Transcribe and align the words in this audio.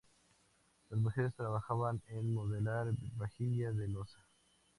Las 0.89 0.99
mujeres 0.99 1.35
trabajaban 1.35 2.01
en 2.07 2.33
moldear 2.33 2.87
vajilla 3.17 3.71
de 3.71 3.87
loza. 3.87 4.17